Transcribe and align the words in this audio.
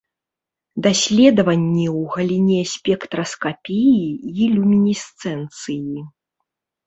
Даследаванні 0.85 1.83
ў 1.89 2.13
галіне 2.13 2.61
спектраскапіі 2.75 4.05
і 4.41 4.49
люмінесцэнцыі. 4.57 6.01